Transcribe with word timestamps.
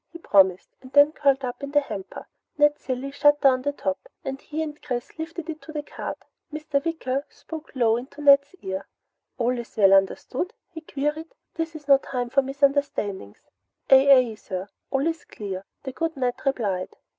he 0.11 0.17
promised, 0.17 0.67
and 0.81 0.91
then 0.93 1.11
curled 1.11 1.45
up 1.45 1.61
in 1.61 1.69
the 1.69 1.79
hamper. 1.79 2.25
Ned 2.57 2.79
Cilley 2.79 3.11
shut 3.11 3.39
down 3.39 3.61
the 3.61 3.71
top 3.71 4.09
and 4.25 4.41
he 4.41 4.63
and 4.63 4.81
Chris 4.81 5.15
lifted 5.19 5.47
it 5.47 5.61
to 5.61 5.71
the 5.71 5.83
cart. 5.83 6.17
Mr. 6.51 6.83
Wicker 6.83 7.23
spoke 7.29 7.71
low 7.75 7.97
into 7.97 8.19
Ned's 8.19 8.55
ear. 8.63 8.87
"All 9.37 9.55
is 9.59 9.77
well 9.77 9.93
understood?" 9.93 10.53
he 10.71 10.81
queried. 10.81 11.35
"This 11.53 11.75
is 11.75 11.87
no 11.87 11.99
time 11.99 12.31
for 12.31 12.41
misunderstandings!" 12.41 13.51
"Aye 13.91 14.07
aye, 14.11 14.33
sir! 14.33 14.69
All 14.89 15.05
is 15.05 15.23
clear!" 15.23 15.65
the 15.83 15.91
good 15.91 16.17
Ned 16.17 16.33
replied. 16.47 16.97